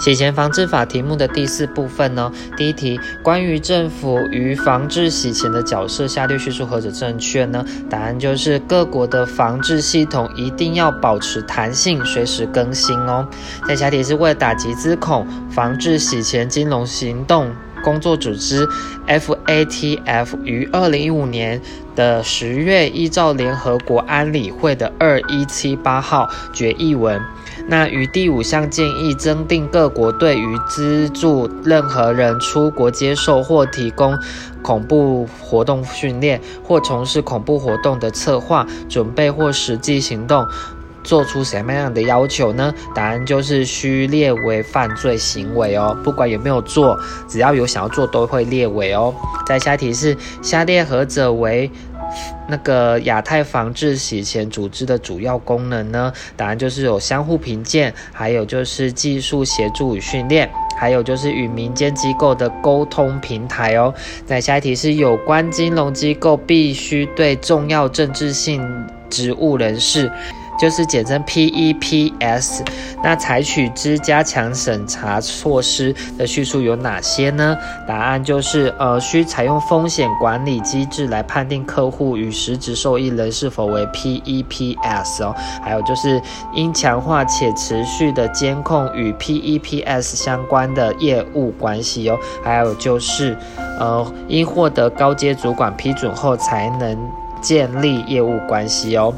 [0.00, 7.62] 洗钱防治法题目的第四部分呢，第一题，关于政府于防治洗钱的角色，下列叙述何者正确呢？
[7.90, 13.28] 答案就是各国的防治系统一定要保持弹性，随时更新哦。
[13.68, 17.50] 在下题是为了打击资恐，防治洗钱金融行动。
[17.82, 18.68] 工作组织
[19.06, 21.58] FATF 于二零一五年
[21.96, 27.18] 的十月，依照联合国安理会的二一七八号决议文，
[27.70, 34.18] 那与第五项建议增订各国对于资助任何人出国接受或提供
[34.60, 40.44] 恐怖活动训练或从事恐怖活动的策划、准备或实际行动。
[41.02, 42.72] 做出什么样的要求呢？
[42.94, 49.14] 答案就是需列为犯罪行为哦，不管有没有做，只要有想要做，都会列为哦。
[49.46, 51.70] 在下一题是下列何者为
[52.48, 56.12] 那个亚太防治洗钱组织的主要功能呢？
[56.36, 63.94] 答案就是有相互评鉴，还有就是技术协助与训练，还有就是与民间机构的沟通平台哦。
[64.26, 68.60] 在下一题是有关金融机构必须对重要政治性
[69.08, 70.10] 职务人士。
[70.60, 72.60] 就是简称 PEPS，
[73.02, 77.56] 那采取之加强审查措施的叙述有哪些呢？
[77.88, 86.20] 答案就是呃，需采用风险管理机制来判定客户与实质受益人是否为 PEPS 哦，还有就是
[86.54, 93.34] 应强化且持续的监控与 PEPS 相关的业务关系哦，还有就是
[93.78, 97.10] 呃，应获得高阶主管批准后才能
[97.40, 99.12] 建立业务关系哦。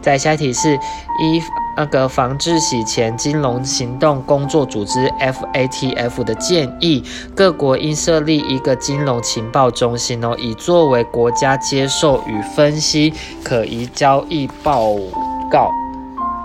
[0.00, 1.42] 在下一题是一
[1.76, 7.04] 那个防治洗钱金融行动工作组织 FATF 的建议，
[7.34, 13.12] 各国应设立一个金融情报中心哦，以作为国家接受与分析
[13.44, 14.94] 可疑交易报
[15.50, 15.70] 告。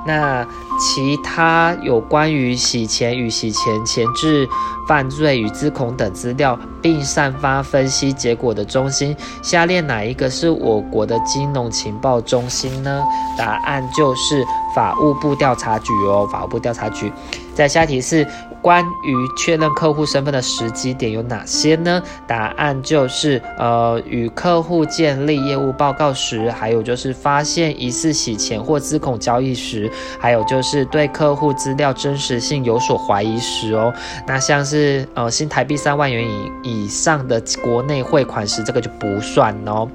[0.06, 0.46] 那
[0.80, 4.48] 其他有关于洗钱与洗钱前置
[4.88, 13.04] 犯罪与资恐等资料，并散发分析结果的中心，下列哪一个是我国的金融情报中心呢？
[13.38, 14.46] 答案就是
[14.76, 17.12] 法务部调查局哦，法务部调查局。
[17.54, 18.28] 在下题是。
[18.62, 22.02] 关于确认客户身份的时机点有哪些呢？
[22.28, 33.92] 答案就是呃，与客户建立业务报告时，还有就是发现疑似洗钱或资恐交易时，还有就是对客户资料真实性有所怀疑时哦。
[34.28, 36.24] 那像是呃新台币三万元
[36.64, 39.88] 以以上的国内汇款时，这个就不算哦。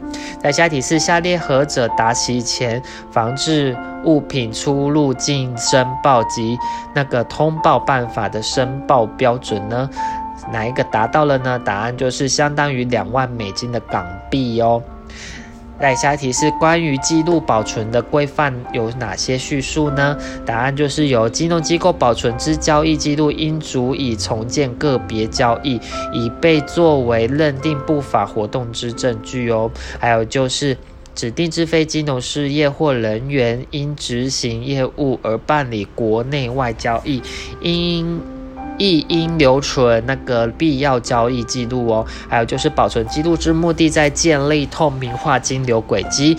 [0.42, 3.76] 在下一题是下列何者达洗钱防治？
[4.04, 6.56] 物品出入境申报及
[6.94, 9.90] 那个通报办法的申报标准呢？
[10.50, 11.58] 哪一个达到了呢？
[11.58, 14.82] 答案就是相当于两万美金的港币哦。
[15.78, 20.16] 来，下一题是关于记录保存的规范有哪些叙述呢？
[20.46, 25.78] 答案就是由金融机构保存之交易记录应足以重建个别交易，
[26.14, 29.70] 以被作为认定不法活动之证据哦。
[30.00, 30.78] 还有就是。
[31.16, 37.22] 指定之非金融事业或人员因执行业务而办理国内外交易，
[37.62, 38.20] 应
[38.78, 42.06] 亦应留存那个必要交易记录哦。
[42.28, 46.36] 还有就是保存记录之目的在建立透明化金流轨迹，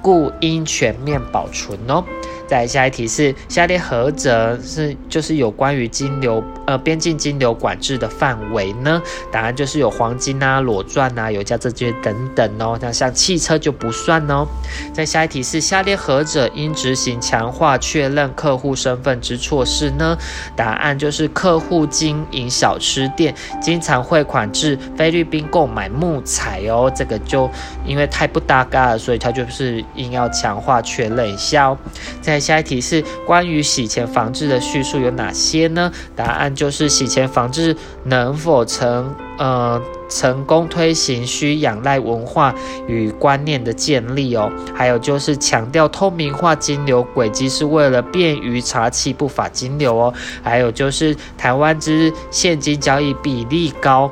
[0.00, 2.04] 故应全面保存哦。
[2.48, 9.00] 再下一题是下列何者是就是有关于金流呃边境金流管制的范围呢？
[9.30, 12.78] 答案就是有黄金啊、裸钻啊、有价证券等等哦。
[12.80, 14.46] 那像汽车就不算哦。
[14.94, 20.16] 再下一题是下列何者应执行强化确认客户身份之措施呢？
[20.56, 26.90] 答案就是客户经营小吃店，经常汇款至菲律宾购买木材哦。
[26.96, 27.50] 这个就
[27.84, 31.78] 因为太不搭嘎了，所以它就是应要强化确认一下哦。
[32.22, 35.92] 在下一题是关于洗钱防治的叙述有哪些呢？
[36.14, 42.54] 答案就是洗钱防治能否成呃成功推行，需仰赖文化
[42.86, 44.50] 与观念的建立哦。
[44.74, 50.14] 还有就是强调透明化金流轨迹是为了便于查缉不法金流哦。
[50.42, 54.10] 还有就是台湾之现金交易比例高。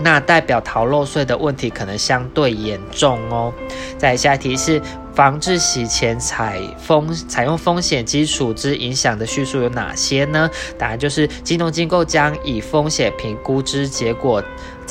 [0.00, 3.52] 那代表逃漏税的问题可能相对严重哦。
[3.96, 4.82] 再下一题是
[5.14, 10.50] 防治洗钱采风采用风险基础之影响的叙述有哪些呢？
[10.78, 14.42] 答案就是金融机构将以风险评估之结果。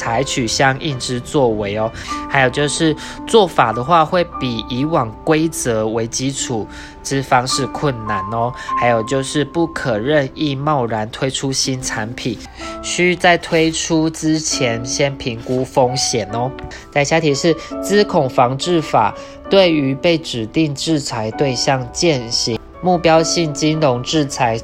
[0.02, 1.92] 采取相应之作为哦，
[2.28, 2.96] 还有就是
[3.28, 6.66] 做法的话，会比以往规则为基础
[7.04, 8.52] 之方式困难哦。
[8.80, 12.36] 还有就是不可任意贸然推出新产品，
[12.82, 16.52] 需在推出之前先评估风险哦。
[16.90, 19.14] 在下题是资恐防治法
[19.52, 22.60] 对于被指定制裁对象践行。
[22.84, 24.60] 目标性金融制裁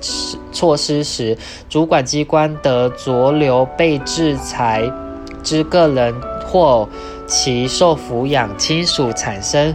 [0.51, 1.37] 措施时，
[1.69, 4.81] 主管机关得酌留被制裁
[5.47, 6.13] 之个人
[6.45, 6.89] 或
[7.25, 9.73] 其受抚养亲属产生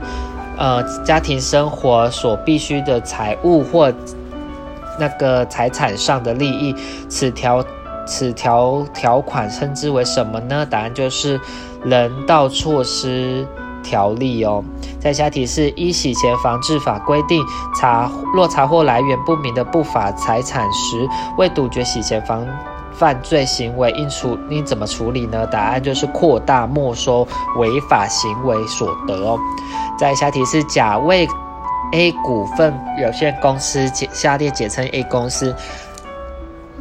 [0.59, 3.91] 呃家庭生活所必需的财物或
[5.01, 6.77] 那个财产上的利益。
[7.09, 7.65] 此条
[8.07, 10.67] 此条条款称之为什么呢？
[10.67, 11.41] 答案就是
[11.83, 13.47] 人道措施。
[13.85, 14.63] 条例哦，
[15.01, 17.45] 在下提示：一洗钱防治法规定，
[17.75, 22.47] 查若查获来源不明的不法财产时，为杜绝洗钱防
[22.95, 25.47] 犯罪行为，应处应怎么处理呢？
[25.47, 29.39] 答案就是扩大没收违法行为所得哦。
[29.99, 31.27] 再下提示：甲为
[31.93, 35.55] A 股份有限公司（下列简称 A 公司）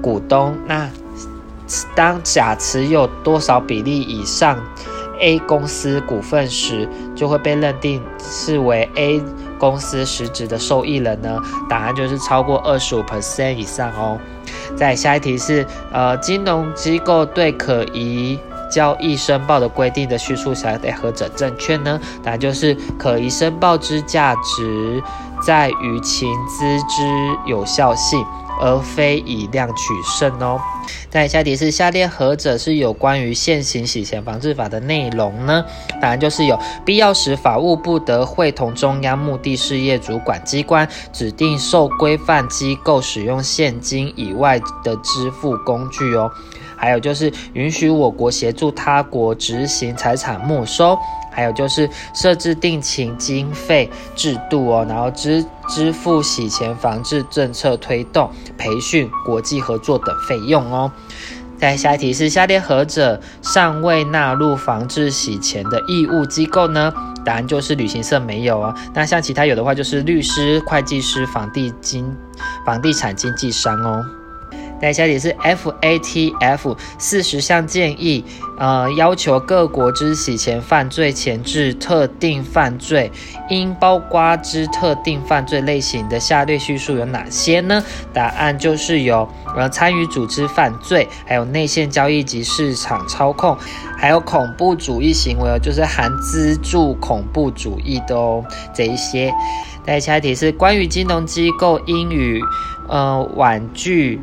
[0.01, 0.89] 股东，那
[1.95, 4.57] 当甲持有多少比例以上
[5.19, 9.21] ？A 公司股份时，就会被认定视为 A
[9.59, 11.37] 公司实质的受益人呢？
[11.69, 14.17] 答案就是超过二十五 percent 以上哦。
[14.81, 15.63] 再下一题是，
[15.93, 22.01] 呃，金融机构对可疑交易申报的规定的叙述下列何者正确呢？
[22.23, 24.99] 答案就是可疑申报之价值
[25.45, 27.03] 在于情资之
[27.45, 28.25] 有效性。
[28.61, 30.61] 而非以量取胜哦。
[31.09, 35.65] 在下题是下列何者是有关于现行洗钱防治法的内容呢？
[35.99, 46.31] 答案就是有必要时法务部得会同中央目的事业主管机关指定受规范机构使用现金以外的支付工具哦。
[46.77, 50.97] 还有就是允许我国协助他国执行财产没收。
[51.33, 60.91] 还有就是设置定情经费制度哦，然后支支付洗钱防治政策推动、培训、国际合作等费用哦。
[61.57, 66.91] 再下一题是下列何者尚未纳入防治洗钱的义务机构呢？
[67.23, 68.75] 答案就是旅行社没有哦。
[68.93, 72.13] 那像其他有的话就是律师、会计师、房地经
[72.65, 74.03] 房地产经纪商哦。
[74.81, 78.25] 在下题是 FATF 四十项建议，
[78.57, 83.11] 呃，要求各国之洗钱犯罪前置特定犯罪，
[83.49, 87.83] 应包括之特定犯罪类型的下列叙述有哪些呢？
[88.11, 93.55] 答案就是有，呃，参与组织犯罪，还有内线交易及市场操控，
[93.99, 98.43] 还有恐怖主义行为，就是含资助恐怖主义的哦，
[98.73, 99.31] 这一些。
[99.85, 102.41] 在下题是关于金融机构应与，
[102.89, 104.19] 呃，婉拒。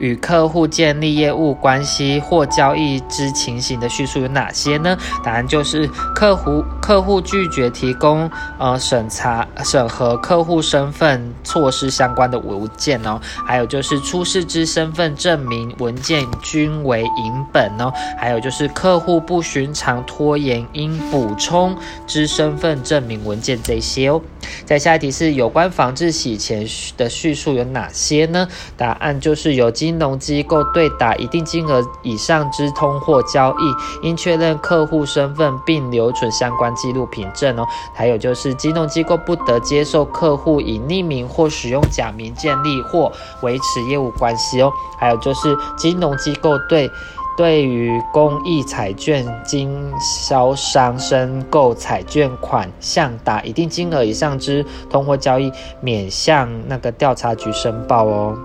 [0.00, 4.98] 与客户建立业务关系或交易之情形的叙述有哪些呢？
[5.22, 21.76] 答案就是客户客户拒绝提供呃审查审核客户身份措施相关的文件哦，还有就是出示之身份证明文件均为影本哦，还有就是客户不寻常拖延应补充
[22.06, 24.20] 之身份证明文件这些哦。
[24.64, 26.66] 在下一题是有关防治洗钱
[26.96, 28.48] 的叙述有哪些呢？
[28.76, 37.66] 答案就是有金融机构对打一定金额以上之通货交易，应确认客户身份并留存相关记录凭证哦。
[37.92, 43.10] 还有就是金融机构不得接受客户以匿名或使用假名建立或
[43.42, 44.70] 维持业务关系哦。
[44.96, 46.88] 还有就是金融机构对。
[47.36, 55.50] 对于公益彩券经销商申购彩券款项达一定金额以上之通货交易，
[55.80, 58.36] 免向那个调查局申报哦。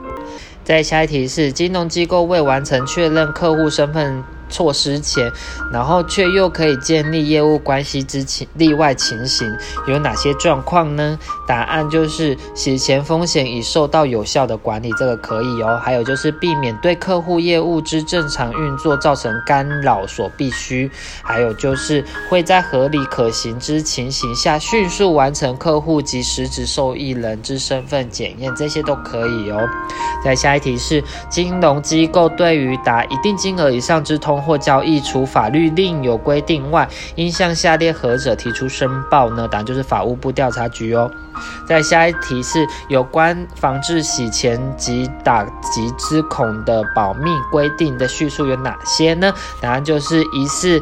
[0.66, 4.24] 再下一题是，金融机构未完成确认客户身份。
[4.50, 5.32] 措施前，
[5.72, 9.56] 然后却又可以建立业务关系之情例外情形
[9.88, 11.18] 有哪些状况呢？
[11.48, 15.80] 答案就是洗钱风险已受到有效的管理，这个可以哦。
[15.84, 20.90] 还有就是避免对客户业务之正常运作造成干扰所必须，
[21.22, 29.68] 还有就是会在合理可行之情形下迅速完成客户及实质受益人之身份检验，这些都可以哦。
[30.24, 39.48] 再下一题是金融机构对于达一定金额以上之通或交易，除法律另有规定外，应向下列何者提出申报呢？
[39.48, 41.10] 答案就是法务部调查局哦。
[41.68, 49.34] 在下一题是有关防治洗钱及打击之恐的保密规定的叙述有哪些呢？
[49.60, 50.82] 答案就是疑似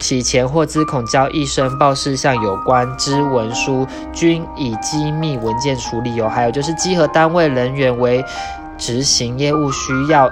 [0.00, 6.28] 洗钱或资恐交易申报事项有关之文书，均以机密文件处理哦。
[6.28, 8.24] 还有就是稽核单位人员为
[8.76, 10.28] 执行业务需要，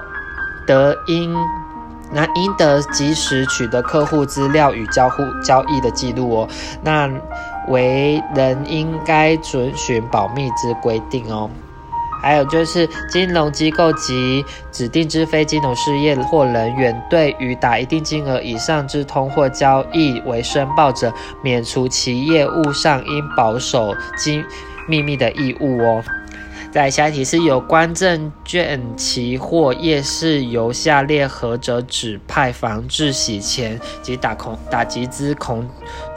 [0.67, 1.33] 得应。
[2.13, 6.47] 那应得及时取得客户资料与交互交易的记录哦。
[6.83, 7.09] 那
[7.67, 11.49] 为人应该遵循保密之规定哦。
[12.21, 21.11] 还有就是金融机构及指定之非金融事业或人员，对于打一定金额以上之通货交易为申报者，
[21.43, 24.43] 免除其业务上应保守机
[24.87, 26.03] 秘密的义务哦。
[26.71, 35.67] 在下一题是有关证券期货夜市由下列何者指派防治洗钱及打空打集资恐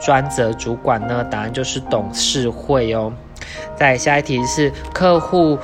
[0.01, 1.23] 专责主管呢？
[1.25, 3.11] 答案就是董事会哦。
[3.75, 5.59] 在下一题是客户。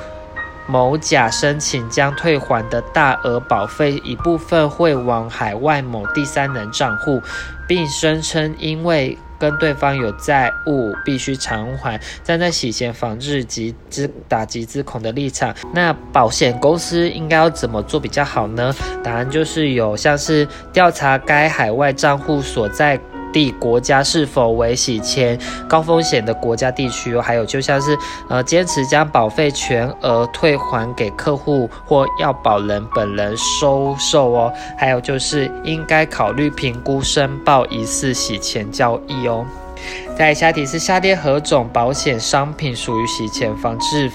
[0.67, 7.19] 某甲申请将退还的大额保费一部分汇往海外某第三人账户，
[7.67, 12.00] 并声称因为跟对方有债务必须偿还。
[12.24, 18.71] 站在洗钱防治及之打击之恐的立场，那保险公司应该要怎么做比较好呢？
[19.03, 23.00] 答案就是有像是调查该海外账户所在。
[23.33, 27.21] 地国家是否为洗钱高风险的国家地区哦？
[27.21, 27.97] 还有就像是
[28.29, 34.53] 呃，坚持将保费全额退还给客户或要保人本人收受哦。
[34.77, 39.45] 还有就是应该考虑评估申报疑似洗钱交易哦。
[40.17, 44.11] 在下题是下列何种保险商品属于洗钱防治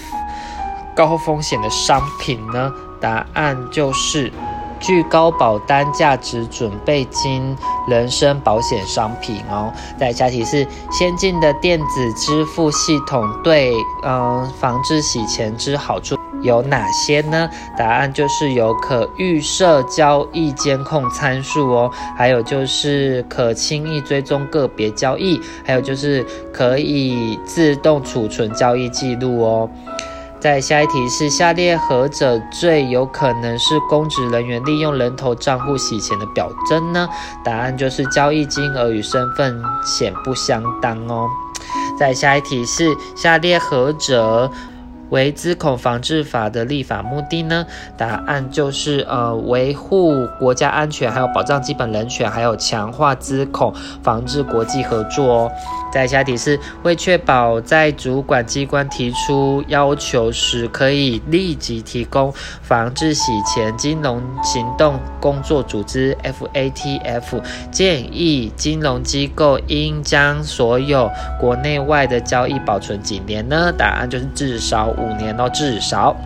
[0.95, 2.73] 高风险的商品呢？
[3.01, 4.33] 答案就是。
[4.81, 7.57] 具高保单价值准备金
[7.89, 9.73] 人身保险商品哦。
[9.99, 13.73] 再下题是先进的电子支付系统对
[14.05, 17.49] 嗯防治洗钱之好处有哪些呢？
[17.79, 29.71] 答案就是有可预设交易监控参数哦，还有就是可轻易追踪个别交易，还有就是可以自动储存交易记录哦。
[30.39, 37.09] 在下一题是下列何者最有可能是公职人员利用人头账户洗钱的表征呢？
[37.45, 41.27] 答案就是交易金额与身份显不相当哦。
[41.99, 44.51] 在下一题是下列何者？
[45.09, 47.65] 为资恐防治法的立法目的呢？
[47.97, 55.53] 答案就是呃维护国家安全，还有保障基本人权，还有强化资恐防治国际合作哦。
[55.93, 67.41] 在下题是为确保在主管机关提出要求时，可以立即提供防治洗钱金融行动工作组织 （FATF）
[67.71, 73.73] 建议，金融机构应将所有国内外的交易保存几年呢？
[73.73, 74.87] 答案就是至少。
[74.99, 76.17] 五年哦，至少。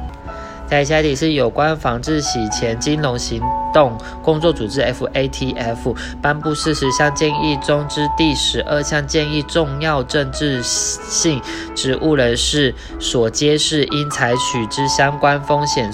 [0.71, 3.43] 在下题是有关防治洗钱金融行
[3.75, 11.43] 动工作组织 （FATF） 颁布四十项建议中之第十二项建议，重要政治性
[11.75, 15.91] 职务人士所揭示应采取之相关风险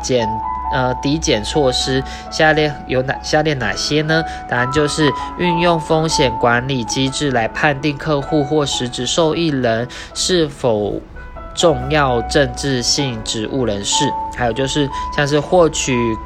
[0.00, 0.28] 减
[0.72, 4.22] 呃抵减措施，下列有哪下列哪些呢？
[4.48, 11.00] 答案就是运用风险管理机制来判定客户或实质受益人是否。
[11.56, 14.04] 重要政治性职务人士，
[14.36, 16.16] 还有就是像是获取，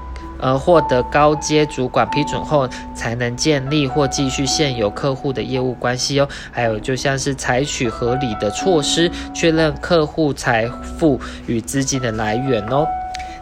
[0.40, 6.28] 呃，获得高阶主管批准后，才能建立或继续现有客户的业务关系哦。
[6.50, 10.66] 还有就像是采取合理的措施，确认客户财
[10.98, 12.84] 富与资金的来源哦。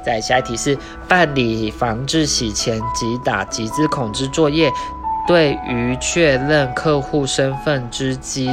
[0.04, 0.78] 在下一题是
[1.09, 4.71] 办理防治洗钱及打集资恐之作业，
[5.26, 8.50] 对于确认客户身份之机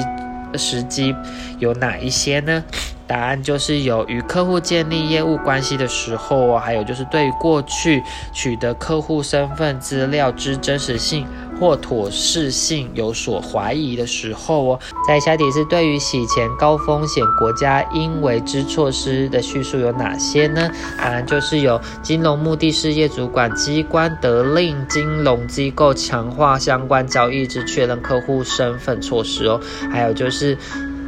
[0.58, 1.16] 时机
[1.60, 2.64] 有哪一些呢？
[3.08, 8.02] 答案就是有与客户建立业务关系的时候，还有就是对于过去
[8.34, 11.28] 取得客户身份资料之真实性
[11.60, 14.80] 或妥适性有所怀疑的时候哦。
[15.08, 20.68] 在下题是对于洗钱高风险国家应为之措施的叙述有哪些呢？
[20.98, 30.58] 答案就是有金融目的事业主管机关得令金融机构强化相关交易之确认客户身份措施哦，还有就是。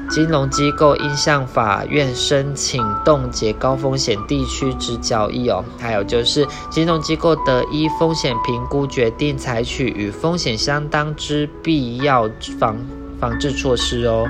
[0.10, 12.78] 金融机构应向法院申请冻结高风险地区之交易哦，还有就是金融机构得依风险评估决定采取与风险相当之必要防
[13.20, 14.26] 防治措施哦。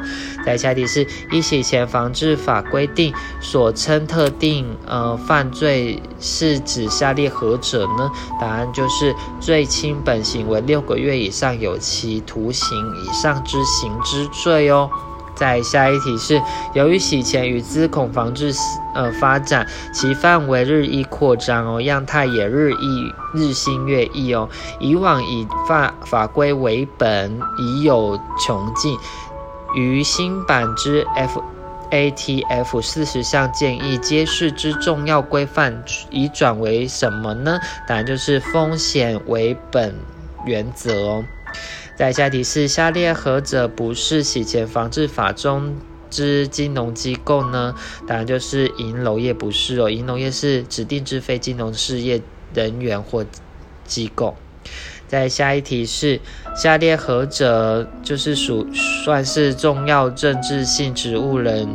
[0.46, 8.10] 在下题是依洗钱防治法规定所称特定呃犯罪是指下列何者呢？
[8.42, 14.90] 答案就是最轻本刑为六个月以上有期徒刑以上之刑之罪哦。
[15.38, 16.42] 在下一题是，
[16.74, 18.52] 由于洗钱与资恐防治
[18.94, 24.50] 呃发展，其范围日益扩张哦，样态也日益日新月异哦。
[24.80, 28.98] 以往以法法规为本已有穷尽，
[29.76, 31.06] 于新版之
[31.92, 37.60] FATF 四十项建议揭示之重要规范，已转为什么呢？
[37.88, 39.96] 答案就是风险为本
[40.46, 41.24] 原则哦。
[41.98, 45.76] 在下题是下列何者不是洗钱防治法中
[46.12, 47.74] 之金融机构呢？
[48.06, 52.22] 答案就是银楼业不是哦，银楼业是指定之非金融事业
[52.54, 53.26] 人员或
[53.84, 54.36] 机构。
[55.08, 56.22] 在下一题是
[56.56, 58.68] 下列何者就是属
[59.04, 61.68] 算是重要政治性职务人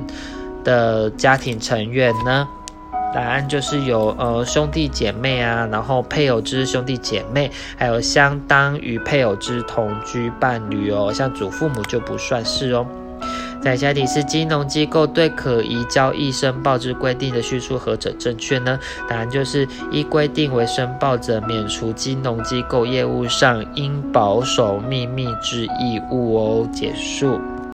[0.63, 2.47] 的家庭成员呢？
[3.15, 12.87] 答案就是有呃兄弟姐妹啊，然后配偶之兄弟姐妹，还有相当于配偶之同居伴侣哦，像祖父母就不算是哦。
[13.61, 18.77] 在下题是金融机构对可疑交易申报之规定的叙述何者正确呢？
[19.09, 26.69] 答案就是依规定为申报者免除金融机构业务上应保守秘密之义务哦。
[26.73, 27.41] 结束。